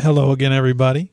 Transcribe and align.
Hello 0.00 0.30
again, 0.32 0.52
everybody. 0.52 1.10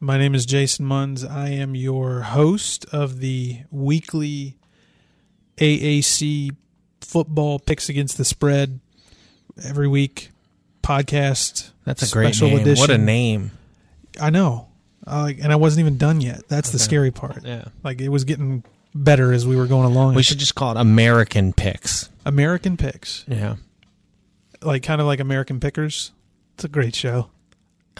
My 0.00 0.18
name 0.18 0.34
is 0.34 0.44
Jason 0.44 0.84
Munz. 0.84 1.24
I 1.24 1.48
am 1.50 1.74
your 1.76 2.22
host 2.22 2.84
of 2.92 3.20
the 3.20 3.60
weekly 3.70 4.56
AAC 5.58 6.56
football 7.00 7.58
picks 7.60 7.88
against 7.88 8.18
the 8.18 8.24
spread 8.24 8.80
every 9.64 9.86
week 9.86 10.30
podcast. 10.82 11.70
That's 11.84 12.02
a 12.08 12.12
great 12.12 12.34
special 12.34 12.48
name. 12.48 12.60
edition. 12.60 12.80
What 12.80 12.90
a 12.90 12.98
name. 12.98 13.52
I 14.20 14.30
know, 14.30 14.68
uh, 15.06 15.30
and 15.40 15.52
I 15.52 15.56
wasn't 15.56 15.80
even 15.86 15.96
done 15.98 16.20
yet. 16.20 16.48
That's 16.48 16.70
the 16.70 16.78
scary 16.78 17.10
part. 17.12 17.44
Yeah. 17.44 17.66
Like 17.84 18.00
it 18.00 18.08
was 18.08 18.24
getting 18.24 18.64
better 18.94 19.32
as 19.32 19.46
we 19.46 19.54
were 19.56 19.66
going 19.66 19.86
along. 19.86 20.14
We 20.14 20.22
should 20.24 20.38
just 20.38 20.54
call 20.56 20.72
it 20.76 20.80
American 20.80 21.52
Picks. 21.52 22.10
American 22.26 22.76
picks, 22.76 23.24
Yeah. 23.28 23.56
like 24.60 24.82
kind 24.82 25.00
of 25.00 25.06
like 25.06 25.20
American 25.20 25.60
Pickers. 25.60 26.10
It's 26.54 26.64
a 26.64 26.68
great 26.68 26.94
show. 26.94 27.28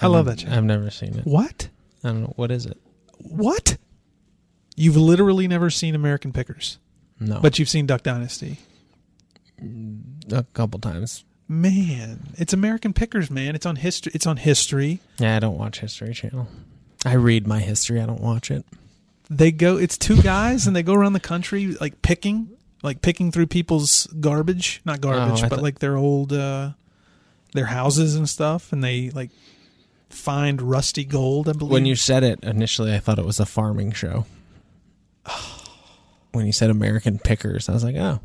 I 0.01 0.07
love 0.07 0.27
that 0.27 0.41
show. 0.41 0.49
I've 0.51 0.65
never 0.65 0.91
seen 0.91 1.19
it. 1.19 1.25
What? 1.27 1.69
I 2.03 2.09
don't 2.09 2.23
know. 2.23 2.33
What 2.37 2.51
is 2.51 2.67
it? 2.67 2.79
What? 3.19 3.77
You've 4.77 4.97
literally 4.97 5.47
never 5.47 5.69
seen 5.71 5.95
American 5.95 6.33
Pickers, 6.33 6.79
No. 7.21 7.41
but 7.41 7.59
you've 7.59 7.69
seen 7.69 7.87
Duck 7.87 8.03
Dynasty. 8.03 8.59
a 10.31 10.45
couple 10.55 10.81
times. 10.81 11.25
Man, 11.49 12.29
it's 12.37 12.53
American 12.53 12.93
Pickers, 12.93 13.31
man. 13.31 13.55
It's 13.55 13.67
on 13.67 13.77
history. 13.77 14.13
It's 14.15 14.27
on 14.27 14.39
history. 14.39 15.01
Yeah, 15.19 15.37
I 15.37 15.39
don't 15.39 15.59
watch 15.59 15.81
History 15.81 16.15
Channel. 16.15 16.49
I 17.05 17.15
read 17.15 17.47
my 17.47 17.61
history. 17.61 18.01
I 18.01 18.07
don't 18.07 18.21
watch 18.23 18.51
it. 18.51 18.65
They 19.29 19.53
go. 19.53 19.77
It's 19.77 19.99
two 19.99 20.21
guys, 20.23 20.67
and 20.67 20.75
they 20.75 20.83
go 20.83 20.95
around 20.95 21.13
the 21.13 21.21
country 21.21 21.75
like 21.81 22.01
picking, 22.03 22.49
like 22.83 23.03
picking 23.03 23.31
through 23.31 23.49
people's 23.49 24.07
garbage, 24.21 24.81
not 24.85 25.01
garbage, 25.01 25.41
Oh, 25.41 25.43
but 25.49 25.57
thought- 25.57 25.63
like 25.63 25.79
their 25.81 25.97
old, 25.97 26.33
uh 26.33 26.71
their 27.55 27.67
houses 27.67 28.15
and 28.17 28.27
stuff, 28.29 28.73
and 28.73 28.83
they 28.83 29.11
like 29.11 29.31
find 30.13 30.63
rusty 30.63 31.05
gold. 31.05 31.49
I 31.49 31.53
believe. 31.53 31.73
When 31.73 31.87
you 31.87 31.97
said 31.97 32.23
it 32.23 32.43
initially, 32.43 32.95
I 32.95 32.99
thought 32.99 33.19
it 33.19 33.25
was 33.25 33.41
a 33.41 33.47
farming 33.47 33.93
show. 33.93 34.27
when 36.33 36.47
you 36.47 36.53
said 36.53 36.71
American 36.71 37.19
Pickers, 37.19 37.69
I 37.69 37.73
was 37.73 37.85
like, 37.85 37.97
oh, 37.97 38.21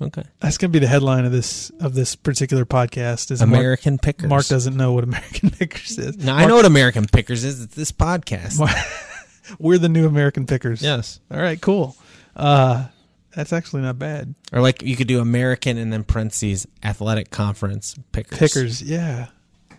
okay. 0.00 0.24
that's 0.40 0.58
gonna 0.58 0.70
be 0.70 0.78
the 0.78 0.86
headline 0.86 1.24
of 1.24 1.32
this 1.32 1.70
of 1.80 1.94
this 1.94 2.16
particular 2.16 2.64
podcast. 2.64 3.30
Is 3.30 3.40
Mark, 3.40 3.50
American 3.50 3.98
Pickers. 3.98 4.28
Mark 4.30 4.46
doesn't 4.46 4.76
know 4.76 4.92
what 4.92 5.04
American 5.04 5.50
Pickers 5.58 5.98
is. 5.98 6.16
No, 6.18 6.34
I 6.34 6.46
know 6.46 6.56
what 6.56 6.66
American 6.66 7.06
Pickers 7.06 7.44
is. 7.44 7.62
It's 7.62 7.74
this 7.74 7.92
podcast. 7.92 8.58
Mark- 8.58 8.76
We're 9.58 9.78
the 9.78 9.88
new 9.88 10.06
American 10.06 10.46
Pickers. 10.46 10.82
yes. 10.82 11.20
All 11.30 11.40
right, 11.40 11.58
cool. 11.60 11.96
Uh, 12.36 12.86
that's 13.34 13.52
actually 13.52 13.82
not 13.82 13.98
bad. 13.98 14.34
Or 14.52 14.60
like 14.60 14.82
you 14.82 14.96
could 14.96 15.06
do 15.08 15.20
American 15.20 15.78
and 15.78 15.92
then 15.92 16.04
parentheses 16.04 16.66
athletic 16.82 17.30
conference 17.30 17.94
pickers. 18.12 18.38
Pickers, 18.38 18.82
yeah. 18.82 19.28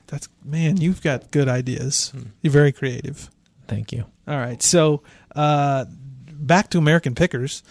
That's 0.09 0.27
man, 0.43 0.77
you've 0.77 1.01
got 1.01 1.31
good 1.31 1.47
ideas. 1.47 2.09
Hmm. 2.09 2.29
You're 2.41 2.51
very 2.51 2.71
creative. 2.71 3.29
Thank 3.67 3.91
you. 3.91 4.05
All 4.27 4.37
right, 4.37 4.61
so 4.61 5.03
uh, 5.35 5.85
back 6.33 6.69
to 6.71 6.77
American 6.77 7.15
Pickers. 7.15 7.63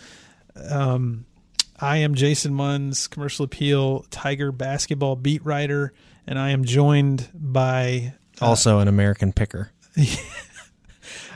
Um, 0.70 1.26
I 1.78 1.98
am 1.98 2.14
Jason 2.14 2.54
Munz, 2.54 3.06
commercial 3.06 3.44
appeal 3.44 4.06
Tiger 4.10 4.52
basketball 4.52 5.16
beat 5.16 5.44
writer, 5.44 5.92
and 6.26 6.38
I 6.38 6.50
am 6.50 6.64
joined 6.64 7.28
by 7.34 8.14
Also 8.40 8.78
an 8.78 8.88
American 8.88 9.32
picker. 9.32 9.72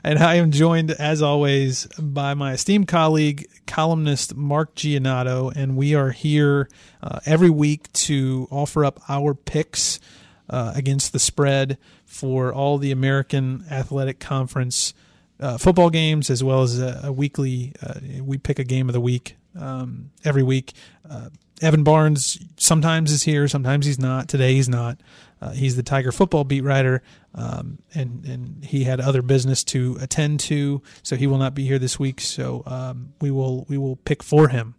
And 0.05 0.19
I 0.19 0.35
am 0.35 0.51
joined, 0.51 0.91
as 0.91 1.23
always, 1.23 1.87
by 1.99 2.35
my 2.35 2.55
esteemed 2.55 2.89
colleague, 2.89 3.47
columnist 3.69 4.35
Mark 4.35 4.75
Giannotto, 4.75 5.53
and 5.55 5.77
we 5.77 5.95
are 5.95 6.11
here 6.11 6.69
uh, 7.03 7.21
every 7.25 7.51
week 7.51 7.93
to 7.93 8.49
offer 8.51 8.85
up 8.85 9.01
our 9.09 9.33
picks 9.33 10.01
uh, 10.49 10.73
against 10.75 11.13
the 11.13 11.19
spread 11.19 11.79
for 12.05 12.53
all 12.53 12.79
the 12.79 12.93
American 12.93 13.65
Athletic 13.71 14.19
Conference 14.21 14.95
uh, 15.41 15.59
football 15.59 15.91
games, 15.91 16.31
as 16.31 16.43
well 16.45 16.63
as 16.63 16.79
a, 16.79 17.01
a 17.05 17.13
weekly. 17.13 17.73
Uh, 17.83 17.95
we 18.23 18.39
pick 18.39 18.59
a 18.59 18.65
game 18.65 18.89
of 18.89 18.93
the 18.93 19.01
week 19.01 19.37
um, 19.59 20.11
every 20.25 20.43
week. 20.43 20.73
Uh, 21.09 21.31
Evan 21.61 21.85
Barnes 21.85 22.39
sometimes 22.57 23.13
is 23.13 23.23
here, 23.23 23.47
sometimes 23.49 23.87
he's 23.87 23.99
not. 23.99 24.29
Today 24.29 24.55
he's 24.55 24.69
not. 24.69 25.01
Uh, 25.41 25.51
he's 25.51 25.75
the 25.75 25.83
Tiger 25.83 26.13
football 26.13 26.45
beat 26.45 26.63
writer, 26.63 27.03
um, 27.35 27.79
and 27.95 28.25
and 28.25 28.65
he 28.65 28.85
had 28.85 29.01
other 29.01 29.23
business 29.23 29.65
to 29.65 29.97
attend 30.01 30.39
to, 30.41 30.83
so 31.03 31.17
he 31.17 31.27
will 31.27 31.39
not 31.39 31.55
be 31.55 31.67
here 31.67 31.79
this 31.79 31.99
week. 31.99 32.21
So 32.21 32.63
um, 32.67 33.13
we 33.21 33.31
will 33.31 33.65
we 33.69 33.77
will 33.77 33.97
pick 33.97 34.23
for 34.23 34.49
him. 34.49 34.75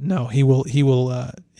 No, 0.00 0.26
he 0.26 0.44
will 0.44 0.62
he 0.62 0.82
will 0.84 1.10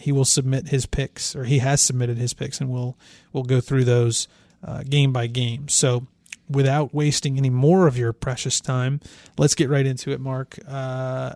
he 0.02 0.12
will 0.12 0.24
submit 0.24 0.68
his 0.68 0.86
picks, 0.86 1.36
or 1.36 1.44
he 1.44 1.58
has 1.58 1.80
submitted 1.80 2.18
his 2.18 2.34
picks, 2.34 2.60
and 2.60 2.70
we'll 2.70 2.96
we'll 3.32 3.44
go 3.44 3.60
through 3.60 3.84
those 3.84 4.28
uh, 4.64 4.82
game 4.82 5.12
by 5.12 5.26
game. 5.28 5.68
So 5.68 6.06
without 6.48 6.92
wasting 6.92 7.38
any 7.38 7.50
more 7.50 7.86
of 7.86 7.96
your 7.96 8.12
precious 8.12 8.60
time, 8.60 9.00
let's 9.38 9.54
get 9.54 9.70
right 9.70 9.86
into 9.86 10.10
it, 10.10 10.20
Mark. 10.20 10.58
Uh, 10.66 11.34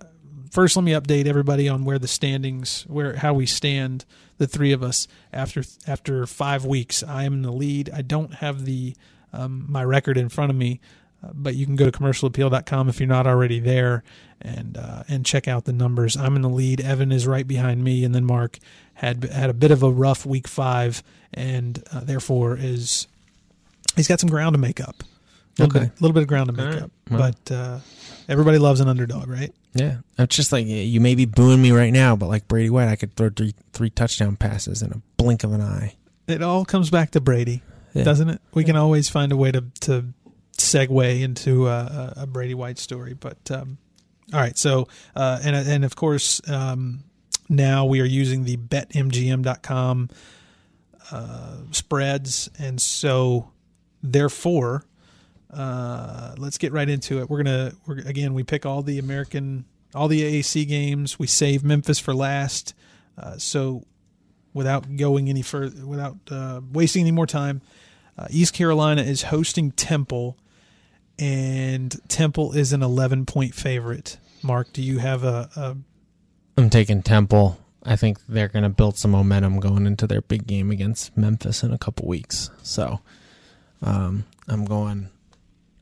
first, 0.51 0.77
let 0.77 0.83
me 0.83 0.93
update 0.93 1.27
everybody 1.27 1.69
on 1.69 1.85
where 1.85 1.99
the 1.99 2.09
standings, 2.09 2.85
where 2.89 3.17
how 3.17 3.33
we 3.35 3.47
stand, 3.47 4.05
the 4.39 4.47
three 4.47 4.73
of 4.73 4.83
us 4.83 5.07
after 5.33 5.63
after 5.87 6.27
five 6.27 6.65
weeks. 6.65 7.03
I 7.03 7.25
am 7.25 7.35
in 7.35 7.43
the 7.43 7.53
lead. 7.53 7.91
I 7.95 8.03
don't 8.03 8.35
have 8.35 8.65
the 8.65 8.97
um, 9.33 9.67
my 9.69 9.85
record 9.85 10.17
in 10.17 10.29
front 10.29 10.51
of 10.51 10.57
me, 10.57 10.81
uh, 11.25 11.31
but 11.35 11.55
you 11.55 11.67
can 11.67 11.77
go 11.77 11.89
to 11.89 11.93
commercialappeal.com 11.99 12.89
if 12.89 13.01
you're 13.01 13.09
not 13.09 13.27
already 13.27 13.61
there 13.61 14.03
and 14.43 14.77
uh, 14.77 15.03
and 15.09 15.25
check 15.25 15.49
out 15.49 15.65
the 15.65 15.73
numbers. 15.73 16.17
I'm 16.17 16.37
in 16.37 16.43
the 16.43 16.49
lead. 16.51 16.81
Evan 16.81 17.13
is 17.13 17.27
right 17.27 17.47
behind 17.47 17.83
me, 17.83 18.05
and 18.05 18.15
then 18.15 18.25
Mark 18.25 18.59
had 18.95 19.25
had 19.25 19.51
a 19.51 19.55
bit 19.55 19.71
of 19.71 19.83
a 19.83 19.91
rough 19.91 20.27
week 20.27 20.47
five, 20.49 21.03
and 21.33 21.83
uh, 21.93 22.01
therefore 22.01 22.57
is 22.59 23.07
he's 23.97 24.09
got 24.09 24.21
some 24.21 24.31
ground 24.31 24.55
to 24.55 24.59
make 24.61 24.81
up. 24.81 25.03
A 25.59 25.63
little, 25.63 25.77
Okay. 25.79 25.87
bit, 25.89 26.01
little 26.03 26.13
bit 26.13 26.23
of 26.23 26.29
ground 26.29 26.49
to 26.49 26.53
make 26.53 26.67
right. 26.75 26.83
up, 26.83 26.91
Well. 27.11 27.33
but 27.47 27.55
uh, 27.55 27.79
everybody 28.29 28.59
loves 28.59 28.81
an 28.81 28.89
underdog, 28.89 29.27
right? 29.29 29.55
Yeah, 29.73 29.99
it's 30.19 30.37
just 30.37 30.53
like 30.53 30.67
you 30.67 31.01
may 31.01 31.15
be 31.15 31.25
booing 31.25 31.63
me 31.63 31.71
right 31.71 31.93
now, 31.93 32.15
but 32.17 32.29
like 32.29 32.47
Brady 32.49 32.69
White, 32.71 32.89
I 32.89 32.97
could 32.97 33.15
throw 33.17 33.31
three 33.31 33.55
three 33.73 33.89
touchdown 33.91 34.37
passes 34.37 34.83
in 34.83 34.93
a 34.93 35.01
blink 35.17 35.45
of 35.45 35.53
an 35.55 35.63
eye. 35.63 35.95
It 36.29 36.43
all 36.43 36.65
comes 36.67 36.91
back 36.91 37.11
to 37.13 37.21
Brady, 37.21 37.63
Yeah. 37.95 38.05
doesn't 38.05 38.29
it? 38.29 38.41
We 38.53 38.65
can 38.65 38.77
always 38.77 39.09
find 39.09 39.33
a 39.33 39.37
way 39.37 39.51
to 39.53 39.65
to 39.81 40.07
segue 40.59 41.21
into 41.21 41.69
a, 41.69 42.15
a 42.17 42.27
Brady 42.27 42.55
White 42.55 42.79
story. 42.79 43.15
But 43.15 43.51
um, 43.51 43.79
all 44.33 44.41
right, 44.41 44.57
so 44.57 44.89
uh, 45.15 45.41
and 45.43 45.57
and 45.57 45.85
of 45.85 45.97
course 45.97 46.41
um, 46.49 47.05
now 47.49 47.85
we 47.87 48.01
are 48.01 48.07
using 48.07 48.45
the 48.45 48.57
BetMGM.com 48.57 50.11
uh, 51.11 51.57
spreads, 51.71 52.51
and 52.59 52.81
so 52.81 53.51
therefore. 54.03 54.85
Uh, 55.49 56.35
let's 56.39 56.59
get 56.59 56.73
right 56.73 56.89
into 56.89 57.21
it. 57.21 57.31
We're 57.31 57.43
gonna 57.43 57.73
we're 57.87 57.99
again 57.99 58.35
we 58.35 58.43
pick 58.43 58.67
all 58.67 58.83
the 58.83 58.99
American 58.99 59.65
all 59.95 60.09
the 60.09 60.21
AAC 60.23 60.69
games. 60.69 61.19
We 61.19 61.27
save 61.27 61.65
Memphis 61.65 61.99
for 61.99 62.15
last. 62.15 62.75
Uh, 63.17 63.39
so 63.39 63.85
without 64.53 64.97
going 64.97 65.29
any 65.29 65.43
further, 65.43 65.87
without 65.87 66.17
uh, 66.31 66.61
wasting 66.73 67.03
any 67.03 67.11
more 67.11 67.27
time, 67.27 67.63
uh, 68.19 68.27
East 68.31 68.55
Carolina 68.55 69.03
is 69.03 69.25
hosting 69.25 69.71
Temple, 69.73 70.39
and 71.19 71.95
Temple 72.09 72.53
is 72.53 72.73
an 72.73 72.83
11 72.83 73.27
point 73.27 73.55
favorite. 73.55 74.19
Mark, 74.43 74.73
do 74.73 74.83
you 74.83 74.99
have 74.99 75.25
a, 75.25 75.49
a 75.57 75.77
I'm 76.59 76.71
taking 76.71 77.03
Temple. 77.03 77.59
I 77.83 77.97
think 77.97 78.19
they're 78.27 78.49
going 78.49 78.65
to 78.65 78.69
build 78.69 78.99
some 78.99 79.13
momentum 79.13 79.61
going 79.61 79.87
into 79.87 80.07
their 80.07 80.21
big 80.21 80.47
game 80.47 80.71
against 80.71 81.17
Memphis 81.17 81.63
in 81.63 81.73
a 81.73 81.79
couple 81.79 82.09
weeks. 82.09 82.51
So, 82.63 83.01
um, 83.83 84.25
I'm 84.49 84.65
going, 84.65 85.11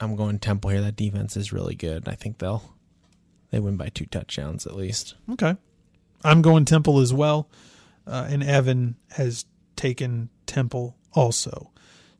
I'm 0.01 0.15
going 0.15 0.39
Temple 0.39 0.71
here. 0.71 0.83
That 0.83 0.97
defense 0.97 1.37
is 1.37 1.53
really 1.53 1.75
good. 1.75 2.09
I 2.09 2.15
think 2.15 2.39
they'll, 2.39 2.75
they 3.51 3.59
win 3.59 3.77
by 3.77 3.89
two 3.89 4.07
touchdowns 4.07 4.67
at 4.67 4.77
least. 4.77 5.15
okay? 5.33 5.57
I'm 6.23 6.43
going 6.43 6.65
Temple 6.65 7.01
as 7.01 7.13
well, 7.13 7.49
uh, 8.07 8.27
and 8.29 8.43
Evan 8.43 8.97
has 9.13 9.45
taken 9.77 10.31
Temple 10.47 10.97
also. 11.13 11.71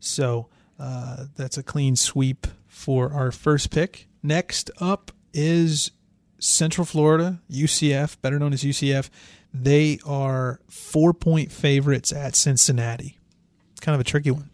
So 0.01 0.49
uh, 0.79 1.25
that's 1.37 1.59
a 1.59 1.63
clean 1.63 1.97
sweep 1.97 2.47
for 2.75 3.13
our 3.13 3.31
first 3.31 3.71
pick. 3.71 4.09
Next 4.23 4.71
up 4.81 5.13
is 5.33 5.93
Central 6.41 6.85
Florida, 6.85 7.41
UCF, 7.51 8.21
better 8.21 8.39
known 8.39 8.53
as 8.53 8.63
UCF. 8.63 9.09
They 9.53 10.01
are 10.05 10.61
four 10.69 11.15
point 11.15 11.53
favorites 11.53 12.13
at 12.13 12.35
Cincinnati. 12.35 13.17
It's 13.71 13.81
kind 13.81 13.95
of 13.95 14.01
a 14.01 14.05
tricky 14.05 14.33
one. 14.33 14.51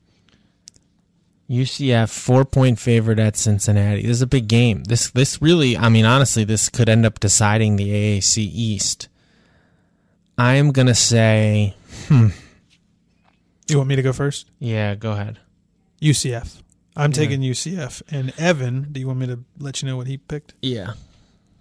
UCF 1.48 2.10
four 2.10 2.44
point 2.44 2.78
favorite 2.78 3.18
at 3.18 3.36
Cincinnati. 3.36 4.02
This 4.02 4.10
is 4.12 4.22
a 4.22 4.26
big 4.26 4.46
game. 4.46 4.84
This 4.84 5.10
this 5.10 5.40
really, 5.40 5.76
I 5.76 5.88
mean, 5.88 6.04
honestly, 6.04 6.44
this 6.44 6.68
could 6.68 6.88
end 6.88 7.06
up 7.06 7.18
deciding 7.18 7.76
the 7.76 7.88
AAC 7.90 8.36
East. 8.38 9.08
I'm 10.36 10.70
gonna 10.72 10.94
say, 10.94 11.74
hmm. 12.06 12.28
You 13.68 13.78
want 13.78 13.88
me 13.88 13.96
to 13.96 14.02
go 14.02 14.12
first? 14.12 14.50
yeah, 14.58 14.94
go 14.94 15.12
ahead. 15.12 15.38
UCF. 16.02 16.60
I'm 17.00 17.12
taking 17.12 17.40
UCF. 17.40 18.02
And 18.10 18.32
Evan, 18.38 18.88
do 18.92 19.00
you 19.00 19.06
want 19.06 19.18
me 19.18 19.26
to 19.26 19.40
let 19.58 19.82
you 19.82 19.88
know 19.88 19.96
what 19.96 20.06
he 20.06 20.18
picked? 20.18 20.54
Yeah. 20.60 20.92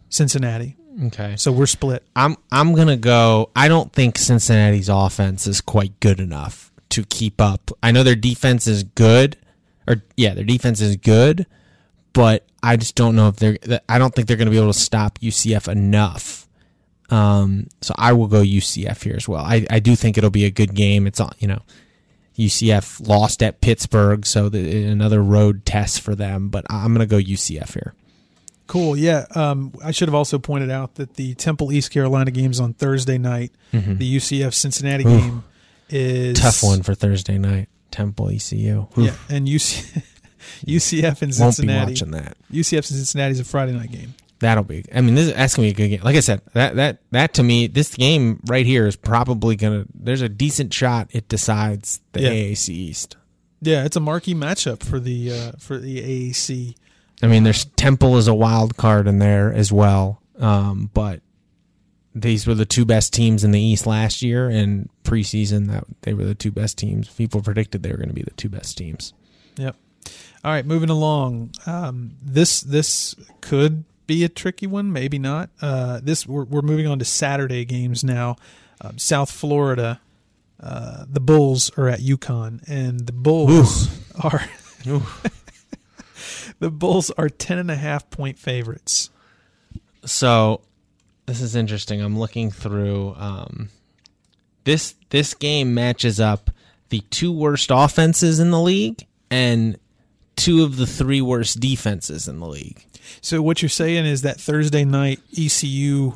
Cincinnati. 0.10 0.76
Okay. 1.06 1.36
So 1.38 1.52
we're 1.52 1.68
split. 1.68 2.04
I'm 2.16 2.36
I'm 2.52 2.74
gonna 2.76 2.98
go. 2.98 3.52
I 3.56 3.68
don't 3.68 3.94
think 3.94 4.18
Cincinnati's 4.18 4.90
offense 4.90 5.48
is 5.48 5.62
quite 5.62 6.00
good 6.00 6.20
enough 6.20 6.72
to 6.90 7.06
keep 7.06 7.40
up. 7.40 7.72
I 7.82 7.92
know 7.92 8.04
their 8.04 8.16
defense 8.16 8.68
is 8.68 8.84
good, 8.84 9.38
or 9.88 10.04
yeah, 10.18 10.34
their 10.34 10.44
defense 10.44 10.82
is 10.82 10.98
good, 10.98 11.46
but 12.14 12.46
I 12.62 12.76
just 12.76 12.96
don't 12.96 13.16
know 13.16 13.30
if 13.30 13.38
they're. 13.38 13.58
I 13.88 13.98
don't 13.98 14.14
think 14.14 14.28
they're 14.28 14.38
going 14.38 14.48
to 14.48 14.52
be 14.52 14.58
able 14.58 14.74
to 14.74 14.80
stop 14.80 15.20
UCF 15.20 15.72
enough. 15.72 16.48
Um, 17.10 17.68
so 17.82 17.94
I 17.98 18.14
will 18.14 18.28
go 18.28 18.42
UCF 18.42 19.04
here 19.04 19.16
as 19.16 19.28
well. 19.28 19.44
I, 19.44 19.66
I 19.70 19.80
do 19.80 19.96
think 19.96 20.18
it'll 20.18 20.30
be 20.30 20.46
a 20.46 20.52
good 20.52 20.76
game. 20.76 21.08
It's 21.08 21.20
on, 21.20 21.32
you 21.40 21.48
know, 21.48 21.62
UCF 22.40 23.06
lost 23.08 23.44
at 23.44 23.62
Pittsburgh, 23.62 24.26
so 24.26 24.50
the, 24.50 24.86
another 24.86 25.22
road 25.22 25.66
test 25.66 26.02
for 26.02 26.16
them. 26.16 26.50
But 26.50 26.66
I'm 26.70 26.94
going 26.94 27.08
to 27.08 27.10
go 27.10 27.18
UCF 27.18 27.74
here. 27.74 27.94
Cool. 28.68 28.96
Yeah. 28.96 29.26
Um, 29.36 29.74
I 29.84 29.92
should 29.92 30.08
have 30.08 30.16
also 30.16 30.40
pointed 30.40 30.70
out 30.72 30.96
that 30.96 31.16
the 31.16 31.34
Temple 31.36 31.72
East 31.72 31.92
Carolina 31.92 32.32
games 32.32 32.60
on 32.60 32.74
Thursday 32.74 33.18
night. 33.18 33.52
The 33.72 34.18
UCF 34.18 34.54
Cincinnati 34.54 35.04
game 35.04 35.44
is 35.90 36.40
Tough 36.40 36.64
one 36.64 36.84
for 36.84 36.96
Thursday 36.96 37.38
night. 37.38 37.68
Temple 37.92 38.30
ECU. 38.30 38.88
Oof. 38.96 38.98
Yeah, 38.98 39.16
and 39.36 39.48
UC, 39.48 40.04
UCF 40.66 41.22
and 41.24 41.34
Won't 41.40 41.58
be 41.60 41.68
watching 41.68 42.12
that. 42.12 42.38
UCF 42.52 42.78
and 42.78 42.86
Cincinnati 42.86 43.32
is 43.32 43.40
a 43.40 43.44
Friday 43.44 43.72
night 43.74 43.92
game. 43.92 44.14
That'll 44.40 44.64
be. 44.64 44.86
I 44.94 45.02
mean, 45.02 45.16
this 45.16 45.34
that's 45.34 45.56
gonna 45.56 45.68
be 45.68 45.72
a 45.72 45.74
good 45.74 45.88
game. 45.90 46.02
Like 46.02 46.16
I 46.16 46.22
said, 46.22 46.42
that 46.54 46.76
that 46.78 47.02
that 47.12 47.34
to 47.36 47.44
me, 47.44 47.68
this 47.68 47.94
game 47.94 48.40
right 48.48 48.66
here 48.66 48.88
is 48.88 48.96
probably 48.96 49.56
gonna. 49.56 49.86
There's 49.94 50.22
a 50.22 50.30
decent 50.30 50.74
shot 50.74 51.10
it 51.12 51.28
decides 51.28 52.00
the 52.14 52.22
Yeah. 52.22 52.30
AAC 52.30 52.70
East. 52.70 53.18
Yeah, 53.62 53.84
it's 53.84 53.98
a 53.98 54.00
marquee 54.00 54.34
matchup 54.36 54.82
for 54.84 55.00
the 55.00 55.32
uh, 55.34 55.52
for 55.60 55.78
the 55.78 56.00
AAC. 56.32 56.76
I 57.22 57.28
mean, 57.28 57.44
there's 57.44 57.66
Temple 57.66 58.18
is 58.18 58.30
a 58.30 58.34
wild 58.34 58.78
card 58.78 59.08
in 59.08 59.20
there 59.20 59.52
as 59.54 59.74
well. 59.74 60.22
Um, 60.38 60.90
but 60.94 61.22
these 62.16 62.48
were 62.48 62.56
the 62.56 62.66
two 62.66 62.86
best 62.86 63.12
teams 63.14 63.44
in 63.44 63.52
the 63.52 63.60
East 63.60 63.86
last 63.86 64.22
year, 64.22 64.48
and 64.48 64.90
preseason 65.04 65.68
that 65.68 65.84
they 66.04 66.14
were 66.14 66.24
the 66.24 66.34
two 66.36 66.52
best 66.52 66.78
teams. 66.78 67.10
People 67.10 67.42
predicted 67.42 67.84
they 67.84 67.92
were 67.92 67.98
going 67.98 68.08
to 68.08 68.16
be 68.16 68.24
the 68.24 68.32
two 68.32 68.48
best 68.48 68.78
teams. 68.78 69.14
Yep. 69.58 69.76
All 70.46 70.52
right, 70.54 70.66
moving 70.66 70.90
along. 70.90 71.52
Um, 71.66 72.12
this 72.22 72.62
this 72.62 73.16
could 73.42 73.84
be 74.10 74.24
a 74.24 74.30
tricky 74.30 74.66
one, 74.66 74.92
maybe 74.92 75.20
not. 75.20 75.52
Uh, 75.62 76.00
this 76.02 76.26
we're, 76.26 76.44
we're 76.44 76.64
moving 76.64 76.88
on 76.88 76.98
to 76.98 77.06
Saturday 77.06 77.64
games 77.64 78.04
now. 78.04 78.36
Um, 78.82 78.98
South 78.98 79.30
Florida, 79.30 80.02
uh, 80.60 81.06
the 81.08 81.20
Bulls 81.20 81.70
are 81.78 81.88
at 81.88 82.00
UConn, 82.00 82.68
and 82.68 83.06
the 83.06 83.14
Bulls 83.14 83.88
are 84.24 84.42
the 86.60 86.72
Bulls 86.72 87.12
are 87.12 87.30
ten 87.30 87.60
and 87.60 87.70
a 87.70 87.76
half 87.76 88.10
point 88.10 88.40
favorites. 88.40 89.12
So 90.06 90.62
this 91.28 91.40
is 91.40 91.56
interesting. 91.56 92.02
I'm 92.02 92.18
looking 92.18 92.50
through 92.50 93.14
um, 93.16 93.70
this 94.64 94.96
this 95.10 95.36
game 95.36 95.76
matches 95.76 96.20
up 96.20 96.50
the 96.90 97.02
two 97.12 97.32
worst 97.32 97.70
offenses 97.72 98.40
in 98.40 98.50
the 98.50 98.60
league 98.60 99.06
and 99.30 99.78
two 100.36 100.64
of 100.64 100.78
the 100.78 100.88
three 100.88 101.22
worst 101.22 101.60
defenses 101.60 102.28
in 102.28 102.40
the 102.40 102.48
league. 102.48 102.88
So 103.22 103.42
what 103.42 103.62
you're 103.62 103.70
saying 103.70 104.06
is 104.06 104.22
that 104.24 104.40
Thursday 104.40 104.86
night 104.86 105.20
ECU, 105.38 106.14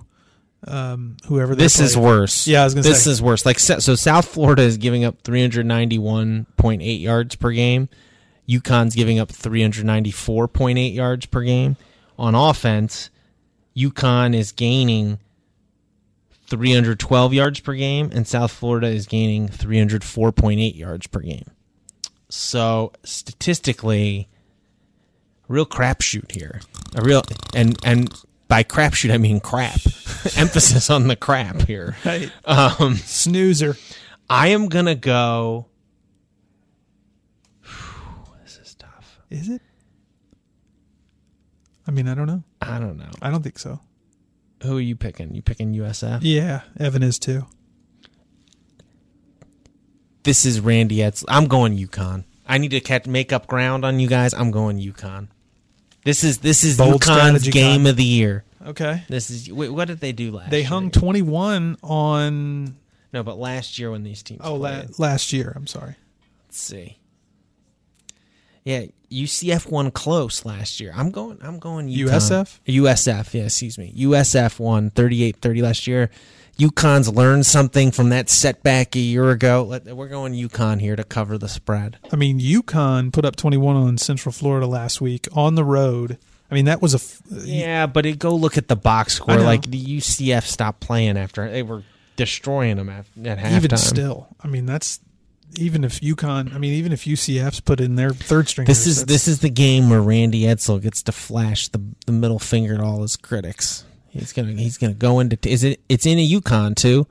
um, 0.68 1.18
whoever 1.28 1.56
This 1.56 1.80
is 1.80 1.98
worse. 1.98 2.48
Yeah, 2.48 2.62
I 2.62 2.64
was 2.66 2.74
gonna 2.74 2.84
this 2.84 3.04
say. 3.04 3.12
is 3.12 3.22
worse. 3.22 3.46
Like 3.46 3.60
so, 3.60 3.80
so 3.80 3.96
South 3.96 4.28
Florida 4.28 4.62
is 4.64 4.78
giving 4.78 5.04
up 5.04 5.22
391.8 5.24 7.02
yards 7.02 7.36
per 7.36 7.52
game. 7.52 7.90
UConn's 8.48 8.96
giving 8.96 9.20
up 9.20 9.30
394.8 9.30 10.94
yards 10.94 11.26
per 11.28 11.42
game. 11.44 11.78
On 12.18 12.36
offense, 12.36 13.10
UConn 13.76 14.36
is 14.36 14.52
gaining 14.52 15.20
312 16.48 17.34
yards 17.34 17.60
per 17.60 17.74
game, 17.74 18.10
and 18.14 18.28
South 18.28 18.52
Florida 18.52 18.88
is 18.88 19.08
gaining 19.08 19.48
304.8 19.48 20.76
yards 20.78 21.08
per 21.08 21.20
game. 21.22 21.46
So 22.30 22.92
statistically, 23.04 24.28
real 25.48 25.66
crapshoot 25.66 26.32
here. 26.32 26.62
A 26.96 27.02
real 27.02 27.24
and 27.54 27.78
and 27.84 28.14
by 28.48 28.64
crapshoot 28.64 29.12
I 29.14 29.18
mean 29.18 29.40
crap. 29.40 29.80
Emphasis 30.38 30.90
on 30.90 31.08
the 31.08 31.16
crap 31.16 31.64
here. 31.64 31.96
Right. 32.06 32.32
Um, 32.46 32.96
snoozer. 32.96 33.78
I 34.30 34.50
am 34.50 34.68
gonna 34.68 34.96
go. 34.96 35.68
this 38.44 38.58
is 38.58 38.76
tough. 38.76 39.20
Is 39.30 39.50
it? 39.50 39.62
I 41.86 41.92
mean, 41.92 42.08
I 42.08 42.16
don't 42.16 42.28
know. 42.28 42.44
I 42.62 42.80
don't 42.80 42.98
know. 42.98 43.12
I 43.22 43.30
don't 43.30 43.44
think 43.44 43.60
so. 43.60 43.80
Who 44.64 44.78
are 44.78 44.82
you 44.82 44.96
picking? 44.96 45.36
You 45.36 45.42
picking 45.42 45.74
USF? 45.74 46.20
Yeah, 46.22 46.62
Evan 46.80 47.04
is 47.04 47.20
too. 47.20 47.46
This 50.24 50.46
is 50.46 50.62
Randy 50.62 50.98
Edsall. 50.98 51.26
I'm 51.28 51.48
going 51.48 51.78
UConn. 51.78 52.24
I 52.54 52.60
need 52.60 52.70
to 52.70 52.82
catch 52.82 53.08
make 53.08 53.34
up 53.34 53.48
ground 53.48 53.84
on 53.84 54.00
you 54.00 54.08
guys. 54.08 54.32
I'm 54.32 54.52
going 54.52 54.78
UConn. 54.80 55.28
This 56.06 56.24
is 56.24 56.38
this 56.38 56.64
is 56.64 56.78
Bold 56.78 57.02
UConn's 57.02 57.04
strategy, 57.06 57.52
game 57.52 57.82
Con. 57.82 57.90
of 57.90 57.96
the 57.96 58.04
year. 58.04 58.44
Okay. 58.64 59.04
This 59.10 59.32
is 59.32 59.52
wait, 59.52 59.70
what 59.70 59.88
did 59.88 60.00
they 60.00 60.12
do 60.12 60.32
last? 60.32 60.52
They 60.52 60.60
year? 60.60 60.68
hung 60.68 60.92
21 60.92 61.78
on 61.82 62.76
no, 63.12 63.24
but 63.24 63.40
last 63.40 63.80
year 63.80 63.90
when 63.90 64.04
these 64.04 64.22
teams. 64.22 64.42
oh 64.44 64.54
la- 64.54 64.84
last 65.00 65.34
year. 65.34 65.52
I'm 65.56 65.66
sorry. 65.66 65.96
Let's 66.46 66.62
see. 66.62 67.00
Yeah, 68.64 68.86
UCF 69.12 69.70
won 69.70 69.92
close 69.92 70.46
last 70.46 70.80
year. 70.80 70.94
I'm 70.96 71.12
going. 71.12 71.38
I'm 71.42 71.60
going 71.60 71.88
UConn. 71.90 72.08
USF? 72.08 72.60
USF. 72.68 73.34
Yeah, 73.34 73.44
excuse 73.44 73.78
me. 73.78 73.94
USF 73.98 74.60
won 74.60 74.90
38-30 74.92 75.62
last 75.62 75.86
year. 75.88 76.10
UConn's 76.58 77.10
learned 77.10 77.46
something 77.46 77.92
from 77.92 78.10
that 78.10 78.30
setback 78.30 78.96
a 78.96 79.00
year 79.00 79.32
ago. 79.32 79.64
We're 79.86 80.08
going 80.08 80.34
UConn 80.34 80.80
here 80.80 80.96
to 80.96 81.04
cover 81.04 81.38
the 81.38 81.50
spread. 81.50 81.98
I 82.12 82.16
mean, 82.16 82.40
UConn 82.40 83.12
put 83.12 83.26
up 83.26 83.36
21 83.36 83.76
on 83.76 83.98
Central 83.98 84.32
Florida 84.32 84.68
last 84.68 85.02
week 85.02 85.28
on 85.34 85.56
the 85.56 85.64
road. 85.64 86.18
I 86.52 86.54
mean, 86.54 86.66
that 86.66 86.80
was 86.82 86.94
a 86.94 86.98
f- 86.98 87.22
Yeah, 87.32 87.88
but 87.88 88.06
it, 88.06 88.20
go 88.20 88.36
look 88.36 88.58
at 88.60 88.68
the 88.68 88.76
box 88.76 89.16
score. 89.16 89.38
Like 89.38 89.64
the 89.64 89.84
UCF 89.84 90.44
stopped 90.44 90.80
playing 90.80 91.18
after 91.18 91.50
they 91.50 91.64
were 91.64 91.82
destroying 92.16 92.78
them 92.78 92.90
at, 92.90 93.08
at 93.26 93.40
halftime. 93.40 93.56
even 93.56 93.78
still. 93.78 94.28
I 94.44 94.48
mean, 94.48 94.68
that's 94.68 95.00
even 95.58 95.84
if 95.84 96.00
UConn. 96.02 96.54
I 96.54 96.58
mean, 96.58 96.74
even 96.74 96.92
if 96.92 97.04
UCF's 97.06 97.60
put 97.60 97.80
in 97.80 97.96
their 97.96 98.12
third 98.12 98.48
string. 98.48 98.66
This 98.68 98.88
is 98.88 99.06
this 99.06 99.28
is 99.28 99.40
the 99.40 99.50
game 99.50 99.90
where 99.90 100.02
Randy 100.02 100.42
Edsall 100.44 100.82
gets 100.82 101.02
to 101.04 101.12
flash 101.12 101.68
the 101.70 101.82
the 102.06 102.12
middle 102.12 102.40
finger 102.40 102.78
to 102.78 102.84
all 102.84 103.02
his 103.02 103.16
critics. 103.16 103.84
He's 104.10 104.32
gonna 104.34 104.54
he's 104.54 104.78
gonna 104.78 104.94
go 104.94 105.20
into 105.20 105.38
is 105.50 105.64
it 105.64 105.82
it's 105.90 106.06
in 106.06 106.18
a 106.20 106.28
UConn 106.30 106.76
too. 106.76 107.08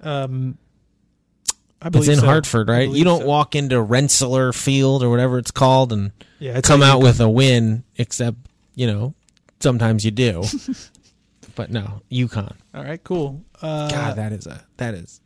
Um, 0.00 0.58
I 1.80 1.88
It's 1.94 2.08
in 2.08 2.18
so. 2.20 2.26
Hartford, 2.26 2.68
right? 2.68 2.88
You 2.88 3.04
don't 3.04 3.20
so. 3.22 3.26
walk 3.26 3.54
into 3.54 3.80
Rensselaer 3.80 4.52
Field 4.52 5.02
or 5.02 5.10
whatever 5.10 5.38
it's 5.38 5.50
called 5.50 5.92
and 5.92 6.12
Yeah, 6.38 6.60
come 6.60 6.82
out 6.82 7.00
UConn. 7.00 7.02
with 7.04 7.20
a 7.20 7.28
win. 7.28 7.84
Except 7.96 8.36
you 8.74 8.86
know 8.86 9.14
sometimes 9.60 10.04
you 10.04 10.10
do, 10.10 10.42
but 11.54 11.70
no 11.70 12.02
UConn. 12.10 12.54
All 12.74 12.82
right, 12.84 13.02
cool. 13.04 13.42
Uh, 13.60 13.88
God, 13.90 14.16
that 14.16 14.32
is 14.32 14.46
a 14.46 14.64
that 14.78 14.94
is. 14.94 15.20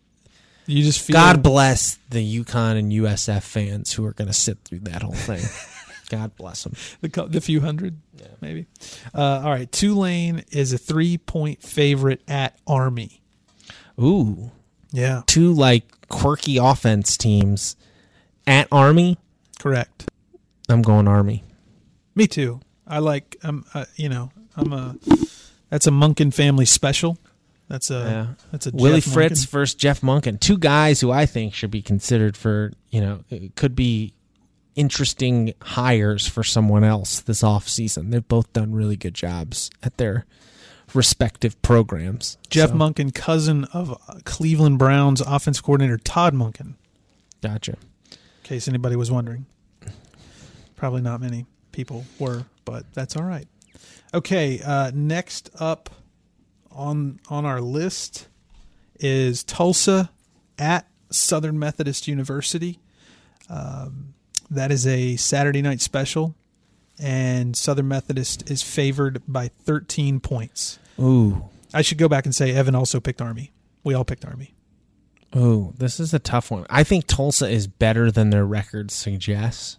You 0.66 0.82
just 0.82 1.00
feel 1.00 1.14
God 1.14 1.42
bless 1.42 1.96
the 2.10 2.40
UConn 2.44 2.78
and 2.78 2.90
USF 2.92 3.42
fans 3.42 3.92
who 3.92 4.04
are 4.04 4.12
going 4.12 4.28
to 4.28 4.34
sit 4.34 4.58
through 4.64 4.80
that 4.80 5.02
whole 5.02 5.12
thing. 5.14 5.44
God 6.08 6.36
bless 6.36 6.62
them. 6.64 6.74
the 7.00 7.08
the 7.28 7.40
few 7.40 7.60
hundred, 7.60 7.98
maybe. 8.40 8.66
Uh, 9.14 9.42
all 9.44 9.50
right, 9.50 9.70
Tulane 9.70 10.44
is 10.52 10.72
a 10.72 10.78
three 10.78 11.18
point 11.18 11.62
favorite 11.62 12.22
at 12.28 12.56
Army. 12.66 13.20
Ooh, 14.00 14.50
Yeah, 14.92 15.22
two 15.26 15.52
like 15.52 15.84
quirky 16.08 16.58
offense 16.58 17.16
teams 17.16 17.74
at 18.46 18.68
Army. 18.70 19.18
correct. 19.58 20.08
I'm 20.68 20.82
going 20.82 21.08
Army. 21.08 21.42
Me 22.14 22.26
too. 22.28 22.60
I 22.86 22.98
like. 23.00 23.36
Um, 23.42 23.64
uh, 23.74 23.86
you 23.96 24.08
know, 24.08 24.30
I'm 24.56 24.72
a. 24.72 24.96
That's 25.70 25.88
a 25.88 25.90
Monken 25.90 26.32
family 26.32 26.66
special. 26.66 27.18
That's 27.68 27.90
a. 27.90 27.94
Yeah. 27.94 28.26
That's 28.52 28.66
a 28.66 28.70
Willie 28.72 29.00
Jeff 29.00 29.12
Fritz 29.12 29.44
Monken. 29.44 29.50
versus 29.50 29.74
Jeff 29.74 30.00
Monken. 30.00 30.38
Two 30.38 30.58
guys 30.58 31.00
who 31.00 31.10
I 31.10 31.26
think 31.26 31.54
should 31.54 31.70
be 31.70 31.82
considered 31.82 32.36
for, 32.36 32.72
you 32.90 33.00
know, 33.00 33.24
could 33.56 33.74
be 33.74 34.14
interesting 34.76 35.54
hires 35.62 36.26
for 36.28 36.44
someone 36.44 36.84
else 36.84 37.20
this 37.20 37.42
off 37.42 37.68
season. 37.68 38.10
They've 38.10 38.26
both 38.26 38.52
done 38.52 38.72
really 38.72 38.96
good 38.96 39.14
jobs 39.14 39.70
at 39.82 39.96
their 39.96 40.26
respective 40.94 41.60
programs. 41.62 42.38
Jeff 42.50 42.70
So, 42.70 42.76
Monken, 42.76 43.12
cousin 43.14 43.64
of 43.72 43.98
Cleveland 44.24 44.78
Browns 44.78 45.20
offense 45.20 45.60
coordinator 45.60 45.96
Todd 45.98 46.34
Monken. 46.34 46.74
Gotcha. 47.42 47.76
In 48.12 48.18
case 48.44 48.68
anybody 48.68 48.96
was 48.96 49.10
wondering. 49.10 49.46
Probably 50.76 51.00
not 51.00 51.20
many 51.20 51.46
people 51.72 52.04
were, 52.18 52.44
but 52.64 52.84
that's 52.92 53.16
all 53.16 53.24
right. 53.24 53.48
Okay, 54.14 54.60
uh, 54.64 54.92
next 54.94 55.50
up 55.58 55.90
on 56.76 57.18
on 57.28 57.44
our 57.44 57.60
list 57.60 58.28
is 59.00 59.42
Tulsa 59.42 60.10
at 60.58 60.86
Southern 61.10 61.58
Methodist 61.58 62.06
University. 62.06 62.78
Um, 63.48 64.14
that 64.50 64.70
is 64.70 64.86
a 64.86 65.16
Saturday 65.16 65.62
night 65.62 65.80
special, 65.80 66.34
and 66.98 67.56
Southern 67.56 67.88
Methodist 67.88 68.48
is 68.50 68.62
favored 68.62 69.22
by 69.26 69.48
13 69.48 70.20
points. 70.20 70.78
Ooh. 71.00 71.44
I 71.74 71.82
should 71.82 71.98
go 71.98 72.08
back 72.08 72.24
and 72.24 72.34
say 72.34 72.52
Evan 72.52 72.74
also 72.74 73.00
picked 73.00 73.20
Army. 73.20 73.52
We 73.84 73.94
all 73.94 74.04
picked 74.04 74.24
Army. 74.24 74.54
Ooh, 75.34 75.74
this 75.76 76.00
is 76.00 76.14
a 76.14 76.18
tough 76.18 76.50
one. 76.50 76.64
I 76.70 76.84
think 76.84 77.06
Tulsa 77.06 77.48
is 77.48 77.66
better 77.66 78.10
than 78.10 78.30
their 78.30 78.46
record 78.46 78.90
suggests. 78.90 79.78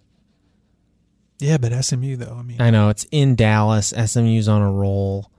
Yeah, 1.39 1.57
but 1.57 1.71
SMU 1.83 2.15
though. 2.15 2.35
I 2.39 2.41
mean, 2.41 2.61
I 2.61 2.69
know 2.69 2.89
it's 2.89 3.05
in 3.11 3.35
Dallas. 3.35 3.93
SMU's 3.95 4.47
on 4.47 4.61
a 4.61 4.71
roll. 4.71 5.31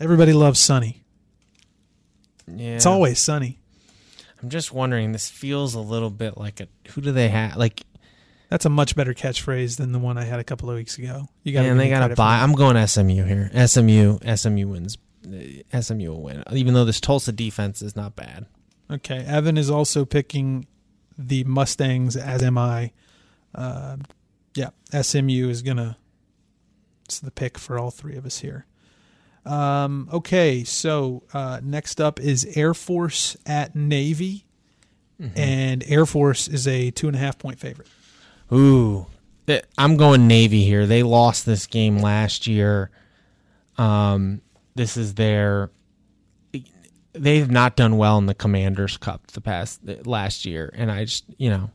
Everybody 0.00 0.32
loves 0.32 0.58
Sunny. 0.58 1.04
Yeah, 2.46 2.76
It's 2.76 2.86
always 2.86 3.18
Sunny. 3.18 3.58
I'm 4.42 4.48
just 4.48 4.72
wondering. 4.72 5.12
This 5.12 5.28
feels 5.28 5.74
a 5.74 5.80
little 5.80 6.10
bit 6.10 6.36
like 6.36 6.60
a. 6.60 6.68
Who 6.90 7.00
do 7.00 7.12
they 7.12 7.28
have? 7.28 7.56
Like, 7.56 7.82
That's 8.48 8.64
a 8.64 8.70
much 8.70 8.96
better 8.96 9.12
catchphrase 9.14 9.76
than 9.76 9.92
the 9.92 9.98
one 9.98 10.16
I 10.18 10.24
had 10.24 10.40
a 10.40 10.44
couple 10.44 10.70
of 10.70 10.76
weeks 10.76 10.98
ago. 10.98 11.28
You 11.44 11.52
got 11.52 11.66
and 11.66 11.78
they 11.78 11.90
got 11.90 12.08
to 12.08 12.14
buy. 12.16 12.38
I'm 12.40 12.54
going 12.54 12.84
SMU 12.86 13.24
here. 13.24 13.50
SMU. 13.66 14.18
SMU 14.36 14.68
wins. 14.68 14.96
Uh, 15.24 15.80
SMU 15.82 16.08
will 16.10 16.22
win, 16.22 16.42
even 16.50 16.72
though 16.72 16.86
this 16.86 17.00
Tulsa 17.00 17.32
defense 17.32 17.82
is 17.82 17.94
not 17.94 18.16
bad. 18.16 18.46
Okay, 18.90 19.18
Evan 19.18 19.58
is 19.58 19.70
also 19.70 20.06
picking 20.06 20.66
the 21.18 21.44
Mustangs, 21.44 22.16
as 22.16 22.42
am 22.42 22.56
I. 22.56 22.92
Uh, 23.54 23.98
yeah, 24.54 24.70
SMU 24.90 25.48
is 25.50 25.60
gonna. 25.62 25.98
It's 27.04 27.20
the 27.20 27.30
pick 27.30 27.58
for 27.58 27.78
all 27.78 27.90
three 27.90 28.16
of 28.16 28.24
us 28.24 28.38
here. 28.38 28.64
Um, 29.46 30.08
okay, 30.12 30.64
so 30.64 31.22
uh, 31.32 31.60
next 31.62 32.00
up 32.00 32.20
is 32.20 32.44
Air 32.56 32.74
Force 32.74 33.36
at 33.46 33.74
Navy, 33.74 34.44
and 35.34 35.84
Air 35.86 36.06
Force 36.06 36.48
is 36.48 36.66
a 36.66 36.90
two 36.90 37.06
and 37.06 37.16
a 37.16 37.18
half 37.18 37.38
point 37.38 37.58
favorite. 37.58 37.88
Ooh, 38.52 39.06
I'm 39.78 39.96
going 39.96 40.26
Navy 40.28 40.64
here. 40.64 40.86
They 40.86 41.02
lost 41.02 41.46
this 41.46 41.66
game 41.66 41.98
last 41.98 42.46
year. 42.46 42.90
Um, 43.78 44.40
this 44.74 44.96
is 44.96 45.14
their. 45.14 45.70
They've 47.12 47.50
not 47.50 47.76
done 47.76 47.96
well 47.96 48.18
in 48.18 48.26
the 48.26 48.34
Commanders 48.34 48.96
Cup 48.96 49.26
the 49.28 49.40
past 49.40 49.80
last 50.06 50.44
year, 50.44 50.70
and 50.74 50.90
I 50.90 51.04
just 51.04 51.24
you 51.38 51.50
know 51.50 51.70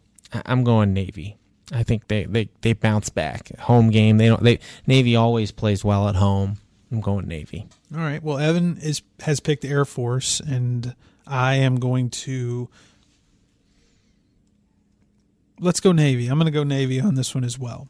I'm 0.45 0.63
going 0.63 0.93
Navy. 0.93 1.38
I 1.72 1.84
think 1.84 2.07
they 2.07 2.25
they 2.25 2.50
they 2.62 2.74
bounce 2.74 3.10
back. 3.10 3.57
Home 3.60 3.89
game. 3.89 4.17
They 4.17 4.27
don't. 4.27 4.43
They 4.43 4.60
Navy 4.88 5.15
always 5.15 5.51
plays 5.51 5.84
well 5.84 6.07
at 6.07 6.15
home. 6.15 6.57
I'm 6.95 7.01
going 7.01 7.27
Navy. 7.27 7.67
All 7.93 7.99
right. 8.01 8.23
Well, 8.23 8.37
Evan 8.37 8.77
is 8.77 9.01
has 9.19 9.39
picked 9.41 9.65
Air 9.65 9.83
Force, 9.85 10.39
and 10.39 10.95
I 11.27 11.55
am 11.55 11.75
going 11.79 12.09
to. 12.11 12.69
Let's 15.59 15.79
go 15.79 15.91
Navy. 15.91 16.27
I'm 16.27 16.37
going 16.37 16.45
to 16.45 16.51
go 16.51 16.63
Navy 16.63 16.99
on 16.99 17.15
this 17.15 17.33
one 17.33 17.43
as 17.43 17.57
well. 17.57 17.87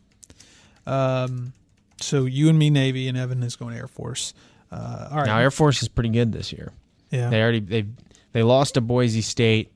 Um, 0.86 1.54
so 2.00 2.26
you 2.26 2.50
and 2.50 2.60
me 2.60 2.70
Navy, 2.70 3.08
and 3.08 3.18
Evan 3.18 3.42
is 3.44 3.56
going 3.56 3.76
Air 3.76 3.88
Force. 3.88 4.34
Uh, 4.72 5.08
all 5.12 5.18
right. 5.18 5.26
Now 5.28 5.40
Air 5.40 5.52
Force 5.52 5.82
is 5.82 5.88
pretty 5.88 6.10
good 6.10 6.32
this 6.32 6.52
year. 6.52 6.72
yeah. 7.12 7.30
They 7.30 7.42
already 7.42 7.60
they 7.60 7.86
they 8.34 8.44
lost 8.44 8.74
to 8.76 8.82
Boise 8.82 9.22
State, 9.22 9.72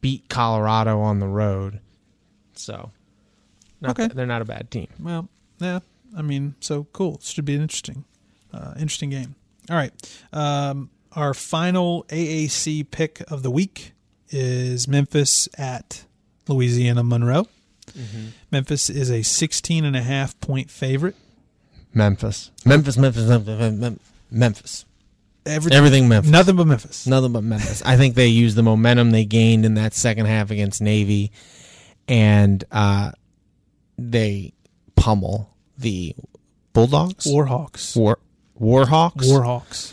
beat 0.00 0.28
Colorado 0.28 1.00
on 1.00 1.18
the 1.20 1.26
road, 1.26 1.80
so 2.54 2.90
Okay. 3.84 4.08
they're 4.08 4.26
not 4.26 4.40
a 4.42 4.46
bad 4.46 4.70
team. 4.70 4.88
Well, 5.00 5.28
yeah. 5.58 5.80
I 6.16 6.22
mean, 6.22 6.54
so 6.60 6.84
cool. 6.92 7.18
Should 7.22 7.44
be 7.44 7.54
interesting, 7.56 8.04
uh, 8.54 8.74
interesting 8.78 9.10
game. 9.10 9.34
All 9.70 9.76
right. 9.76 9.92
Um, 10.32 10.90
our 11.12 11.34
final 11.34 12.04
AAC 12.08 12.90
pick 12.90 13.22
of 13.30 13.42
the 13.42 13.50
week 13.50 13.92
is 14.30 14.86
Memphis 14.88 15.48
at 15.58 16.04
Louisiana 16.48 17.02
Monroe. 17.02 17.46
Memphis 18.50 18.88
is 18.90 19.10
a 19.10 19.22
16 19.22 19.84
and 19.84 19.94
a 19.96 20.02
half 20.02 20.38
point 20.40 20.70
favorite. 20.70 21.14
Memphis, 21.92 22.50
Memphis, 22.64 22.96
Memphis, 22.96 23.28
Memphis, 23.28 23.72
Mem- 23.78 24.00
Memphis. 24.30 24.84
Everything, 25.46 25.76
Everything 25.76 26.08
Memphis. 26.08 26.30
nothing 26.32 26.56
but 26.56 26.66
Memphis. 26.66 27.06
Nothing 27.06 27.32
but 27.32 27.44
Memphis. 27.44 27.82
I 27.84 27.96
think 27.96 28.14
they 28.14 28.26
used 28.28 28.56
the 28.56 28.62
momentum 28.62 29.10
they 29.10 29.24
gained 29.26 29.64
in 29.66 29.74
that 29.74 29.92
second 29.94 30.26
half 30.26 30.50
against 30.50 30.80
Navy, 30.80 31.30
and 32.08 32.64
uh, 32.72 33.12
they 33.98 34.54
pummel 34.96 35.50
the 35.78 36.16
Bulldogs. 36.72 37.26
Warhawks. 37.26 37.94
War 37.96 38.18
Warhawks. 38.60 39.24
Warhawks. 39.26 39.92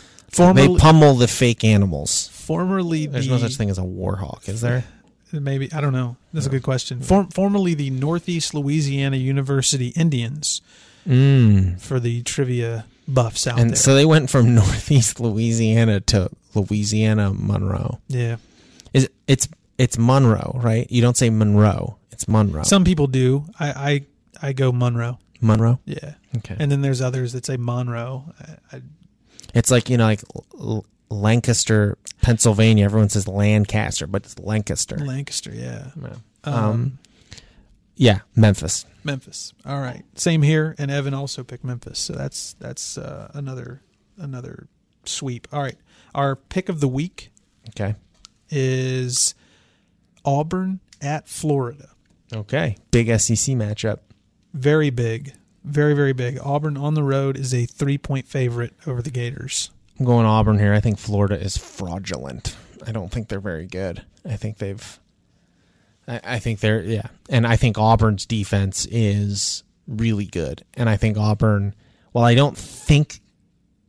They 0.54 0.68
pummel 0.76 1.14
the 1.14 1.28
fake 1.28 1.62
animals. 1.64 2.28
formerly 2.28 3.06
There's 3.06 3.26
the 3.26 3.32
no 3.32 3.38
such 3.38 3.56
thing 3.56 3.68
as 3.70 3.78
a 3.78 3.82
warhawk, 3.82 4.48
is 4.48 4.60
there? 4.62 4.84
maybe 5.32 5.72
I 5.72 5.80
don't 5.80 5.92
know. 5.92 6.16
That's 6.32 6.46
a 6.46 6.50
good 6.50 6.62
question. 6.62 7.00
Form, 7.00 7.28
formerly 7.28 7.74
the 7.74 7.90
Northeast 7.90 8.52
Louisiana 8.54 9.16
University 9.16 9.88
Indians 9.88 10.60
Mm. 11.08 11.80
for 11.80 11.98
the 11.98 12.22
trivia 12.22 12.84
buffs 13.08 13.46
out 13.48 13.56
there. 13.56 13.62
And 13.62 13.70
there. 13.72 13.76
so 13.76 13.94
they 13.96 14.04
went 14.04 14.30
from 14.30 14.54
Northeast 14.54 15.18
Louisiana 15.18 15.98
to 16.00 16.30
Louisiana 16.54 17.32
Monroe. 17.34 17.98
yeah. 18.08 18.36
Is 18.94 19.08
it's 19.26 19.48
it's 19.78 19.98
Monroe, 19.98 20.52
right? 20.62 20.86
You 20.90 21.02
don't 21.02 21.16
say 21.16 21.28
Monroe. 21.30 21.96
It's 22.12 22.28
Monroe. 22.28 22.62
Some 22.62 22.84
people 22.84 23.06
do. 23.08 23.46
I, 23.58 24.04
I 24.42 24.48
I 24.48 24.52
go 24.52 24.70
Monroe. 24.70 25.18
Monroe. 25.42 25.80
Yeah. 25.84 26.14
Okay. 26.38 26.56
And 26.58 26.70
then 26.72 26.80
there's 26.82 27.00
others 27.02 27.32
that 27.32 27.44
say 27.44 27.56
Monroe. 27.56 28.32
I, 28.40 28.76
I, 28.76 28.82
It's 29.54 29.70
like 29.70 29.90
you 29.90 29.96
know, 29.96 30.04
like 30.06 30.20
L- 30.58 30.86
Lancaster, 31.10 31.98
Pennsylvania. 32.22 32.84
Everyone 32.84 33.08
says 33.08 33.28
Lancaster, 33.28 34.06
but 34.06 34.24
it's 34.24 34.38
Lancaster. 34.38 34.96
Lancaster. 34.98 35.52
Yeah. 35.54 35.90
Yeah. 36.00 36.14
Um, 36.44 36.54
Um, 36.54 36.98
yeah, 37.94 38.20
Memphis. 38.34 38.86
Memphis. 39.04 39.52
All 39.66 39.80
right. 39.80 40.02
Same 40.14 40.42
here. 40.42 40.74
And 40.78 40.90
Evan 40.90 41.12
also 41.14 41.44
picked 41.44 41.64
Memphis. 41.64 41.98
So 41.98 42.14
that's 42.14 42.54
that's 42.54 42.96
uh, 42.96 43.30
another 43.34 43.82
another 44.16 44.68
sweep. 45.04 45.46
All 45.52 45.60
right. 45.62 45.76
Our 46.14 46.36
pick 46.36 46.68
of 46.68 46.80
the 46.80 46.88
week 46.88 47.30
Okay. 47.70 47.94
is 48.50 49.34
Auburn 50.24 50.80
at 51.00 51.28
Florida. 51.28 51.90
Okay. 52.32 52.76
Big 52.90 53.08
SEC 53.20 53.54
matchup. 53.56 53.98
Very 54.52 54.90
big. 54.90 55.34
Very 55.64 55.94
very 55.94 56.12
big. 56.12 56.38
Auburn 56.42 56.76
on 56.76 56.94
the 56.94 57.02
road 57.02 57.36
is 57.36 57.54
a 57.54 57.66
three 57.66 57.98
point 57.98 58.26
favorite 58.26 58.74
over 58.86 59.00
the 59.00 59.10
Gators. 59.10 59.70
I'm 59.98 60.06
going 60.06 60.26
Auburn 60.26 60.58
here. 60.58 60.74
I 60.74 60.80
think 60.80 60.98
Florida 60.98 61.40
is 61.40 61.56
fraudulent. 61.56 62.56
I 62.86 62.92
don't 62.92 63.10
think 63.10 63.28
they're 63.28 63.40
very 63.40 63.66
good. 63.66 64.04
I 64.24 64.36
think 64.36 64.58
they've. 64.58 64.98
I, 66.08 66.20
I 66.24 66.38
think 66.40 66.60
they're 66.60 66.82
yeah, 66.82 67.06
and 67.28 67.46
I 67.46 67.56
think 67.56 67.78
Auburn's 67.78 68.26
defense 68.26 68.86
is 68.90 69.62
really 69.86 70.26
good, 70.26 70.64
and 70.74 70.88
I 70.88 70.96
think 70.96 71.16
Auburn. 71.16 71.74
While 72.10 72.24
I 72.24 72.34
don't 72.34 72.58
think 72.58 73.20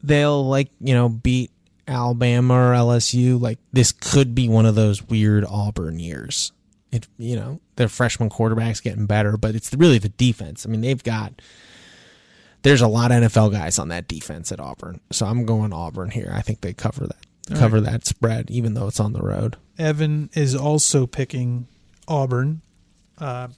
they'll 0.03 0.47
like 0.47 0.69
you 0.79 0.93
know 0.93 1.09
beat 1.09 1.51
Alabama 1.87 2.53
or 2.53 2.73
LSU, 2.73 3.41
like 3.41 3.57
this 3.71 3.91
could 3.91 4.35
be 4.35 4.47
one 4.47 4.65
of 4.65 4.75
those 4.75 5.01
weird 5.01 5.43
Auburn 5.45 5.99
years. 5.99 6.51
It 6.93 7.07
you 7.17 7.35
know 7.35 7.59
their 7.75 7.87
freshman 7.87 8.29
quarterback's 8.29 8.79
getting 8.79 9.05
better, 9.05 9.37
but 9.37 9.55
it's 9.55 9.73
really 9.73 9.97
the 9.97 10.09
defense. 10.09 10.65
I 10.65 10.69
mean 10.69 10.81
they've 10.81 11.03
got 11.03 11.41
there's 12.61 12.81
a 12.81 12.87
lot 12.87 13.11
of 13.11 13.21
NFL 13.23 13.51
guys 13.51 13.77
on 13.79 13.89
that 13.89 14.07
defense 14.07 14.51
at 14.51 14.59
Auburn. 14.59 15.01
So 15.11 15.25
I'm 15.25 15.45
going 15.45 15.73
Auburn 15.73 16.11
here. 16.11 16.31
I 16.33 16.41
think 16.41 16.61
they 16.61 16.73
cover 16.73 17.07
that 17.07 17.25
All 17.51 17.57
cover 17.57 17.81
that 17.81 18.05
spread, 18.05 18.49
even 18.49 18.73
though 18.73 18.87
it's 18.87 18.99
on 18.99 19.13
the 19.13 19.21
road. 19.21 19.57
Evan 19.77 20.29
is 20.33 20.55
also 20.55 21.05
picking 21.05 21.67
Auburn. 22.07 22.61
Uh, 23.17 23.49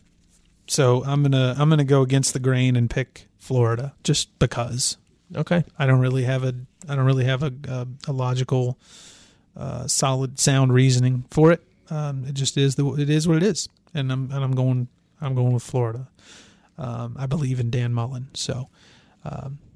so 0.67 1.03
I'm 1.05 1.21
gonna 1.21 1.55
I'm 1.57 1.69
gonna 1.69 1.83
go 1.83 2.01
against 2.01 2.33
the 2.33 2.39
grain 2.39 2.75
and 2.75 2.89
pick 2.89 3.27
Florida 3.37 3.93
just 4.03 4.37
because 4.39 4.97
Okay. 5.35 5.63
I 5.77 5.85
don't 5.85 5.99
really 5.99 6.23
have 6.23 6.43
a 6.43 6.53
I 6.87 6.95
don't 6.95 7.05
really 7.05 7.25
have 7.25 7.43
a 7.43 7.51
a, 7.67 7.87
a 8.07 8.11
logical, 8.11 8.77
uh, 9.55 9.87
solid, 9.87 10.39
sound 10.39 10.73
reasoning 10.73 11.25
for 11.31 11.51
it. 11.51 11.61
Um, 11.89 12.25
it 12.25 12.33
just 12.33 12.57
is 12.57 12.75
the 12.75 12.85
it 12.95 13.09
is 13.09 13.27
what 13.27 13.37
it 13.37 13.43
is, 13.43 13.69
and 13.93 14.11
I'm 14.11 14.31
and 14.31 14.43
I'm 14.43 14.53
going 14.55 14.87
I'm 15.21 15.35
going 15.35 15.53
with 15.53 15.63
Florida. 15.63 16.07
Um, 16.77 17.15
I 17.17 17.25
believe 17.25 17.59
in 17.59 17.69
Dan 17.69 17.93
Mullen, 17.93 18.27
so 18.33 18.67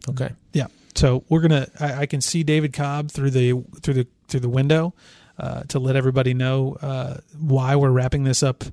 Okay. 0.10 0.30
yeah. 0.54 0.68
So 0.96 1.24
we're 1.30 1.42
gonna. 1.42 1.68
I, 1.80 2.02
I 2.02 2.06
can 2.08 2.20
see 2.22 2.44
David 2.44 2.74
Cobb 2.74 3.12
through 3.12 3.30
the 3.32 3.64
through 3.82 3.94
the 3.94 4.08
through 4.28 4.40
the 4.42 4.50
window 4.50 4.94
uh, 5.38 5.64
to 5.70 5.80
let 5.80 5.96
everybody 5.96 6.34
know 6.34 6.78
uh, 6.82 7.18
why 7.38 7.76
we're 7.76 7.92
wrapping 7.92 8.24
this 8.24 8.42
up 8.44 8.64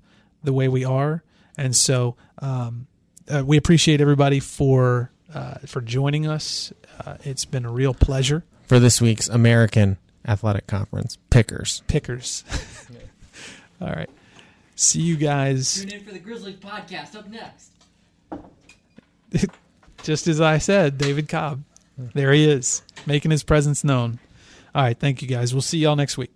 the 0.43 0.53
way 0.53 0.69
we 0.69 0.85
are, 0.85 1.23
and 1.57 1.75
so 1.77 2.17
um, 2.39 2.87
uh, 3.29 3.43
we 3.45 3.57
appreciate 3.57 4.01
everybody 4.01 4.41
for 4.41 5.11
uh, 5.33 5.55
for 5.67 5.81
joining 5.81 6.27
us. 6.27 6.73
Uh, 7.05 7.17
it's 7.23 7.45
been 7.45 7.65
a 7.67 7.71
real 7.73 7.93
pleasure. 7.95 8.45
For 8.67 8.79
this 8.81 9.01
week's 9.01 9.29
American 9.29 9.99
Athletic 10.27 10.67
Conference 10.67 11.19
pickers. 11.31 11.83
Pickers. 11.87 12.43
All 13.81 13.89
right. 13.89 14.11
See 14.75 15.01
you 15.01 15.17
guys. 15.17 15.83
Tune 15.83 15.93
in 15.93 16.05
for 16.05 16.13
the 16.13 16.19
Grizzlies 16.19 16.57
podcast 16.57 17.17
up 17.17 17.29
next. 17.29 17.73
Just 20.03 20.29
as 20.29 20.41
I 20.41 20.59
said, 20.59 20.99
David 20.99 21.29
Cobb. 21.29 21.63
There 21.99 22.33
he 22.33 22.49
is, 22.49 22.83
making 23.07 23.31
his 23.31 23.43
presence 23.43 23.83
known. 23.83 24.19
All 24.75 24.83
right. 24.83 24.99
Thank 24.99 25.23
you 25.23 25.29
guys. 25.29 25.55
We'll 25.55 25.63
see 25.63 25.79
y'all 25.79 25.97
next 25.97 26.19
week. 26.19 26.31